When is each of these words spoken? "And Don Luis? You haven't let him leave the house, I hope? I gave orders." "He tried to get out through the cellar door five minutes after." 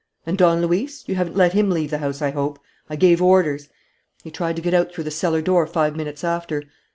"And 0.25 0.35
Don 0.35 0.63
Luis? 0.65 1.07
You 1.07 1.13
haven't 1.13 1.35
let 1.35 1.53
him 1.53 1.69
leave 1.69 1.91
the 1.91 1.99
house, 1.99 2.23
I 2.23 2.31
hope? 2.31 2.57
I 2.89 2.95
gave 2.95 3.21
orders." 3.21 3.69
"He 4.23 4.31
tried 4.31 4.55
to 4.55 4.61
get 4.63 4.73
out 4.73 4.91
through 4.91 5.03
the 5.03 5.11
cellar 5.11 5.43
door 5.43 5.67
five 5.67 5.95
minutes 5.95 6.23
after." 6.23 6.63